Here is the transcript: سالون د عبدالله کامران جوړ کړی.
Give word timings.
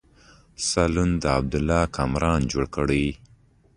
سالون 0.69 1.09
د 1.21 1.23
عبدالله 1.37 1.81
کامران 1.97 2.39
جوړ 2.51 2.65
کړی. 2.75 3.05